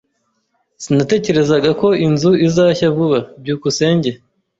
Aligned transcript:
Sinatekerezaga 0.83 1.69
ko 1.81 1.87
inzu 2.07 2.31
izashya 2.47 2.87
vuba. 2.95 3.19
byukusenge 3.41 4.09